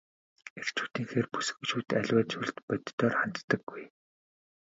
[0.59, 3.83] Эрчүүдийнхээр бүсгүйчүүд аливаа зүйлд бодитоор ханддаггүй.